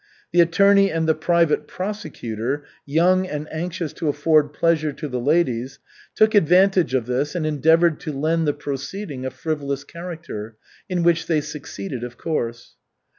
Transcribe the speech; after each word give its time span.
The 0.31 0.41
attorney 0.41 0.89
and 0.91 1.07
the 1.07 1.13
private 1.13 1.67
prosecutor, 1.67 2.63
young 2.87 3.27
and 3.27 3.47
anxious 3.53 3.93
to 3.93 4.07
afford 4.09 4.51
pleasure 4.51 4.91
to 4.91 5.07
the 5.07 5.19
ladies, 5.19 5.77
took 6.15 6.33
advantage 6.33 6.95
of 6.95 7.05
this 7.05 7.35
and 7.35 7.45
endeavored 7.45 7.99
to 7.99 8.11
lend 8.11 8.47
the 8.47 8.53
proceeding 8.53 9.27
a 9.27 9.29
frivolous 9.29 9.83
character, 9.83 10.57
in 10.89 11.03
which 11.03 11.27
they 11.27 11.39
succeeded, 11.39 12.03
of 12.03 12.17
course. 12.17 12.77